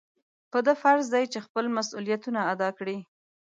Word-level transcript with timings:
په 0.51 0.59
ده 0.65 0.73
فرض 0.81 1.05
دی 1.13 1.23
چې 1.33 1.39
خپل 1.45 1.65
مسؤلیتونه 1.77 2.39
ادا 2.53 2.69
کړي. 2.77 2.97